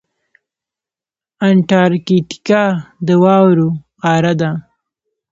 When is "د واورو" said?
3.05-3.69